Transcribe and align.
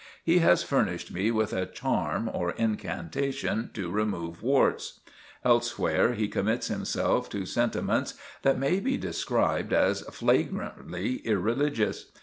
He 0.23 0.39
has 0.39 0.63
furnished 0.63 1.13
me 1.13 1.29
with 1.29 1.53
a 1.53 1.67
charm 1.67 2.27
or 2.33 2.53
incantation 2.53 3.69
to 3.75 3.91
remove 3.91 4.41
warts. 4.41 5.01
Elsewhere 5.45 6.13
he 6.15 6.27
commits 6.27 6.69
himself 6.69 7.29
to 7.29 7.45
sentiments 7.45 8.15
that 8.41 8.57
may 8.57 8.79
be 8.79 8.97
described 8.97 9.73
as 9.73 10.01
flagrantly 10.01 11.17
irreligious. 11.17 12.05